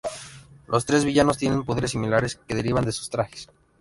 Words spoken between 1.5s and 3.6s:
poderes similares que derivan de sus trajes.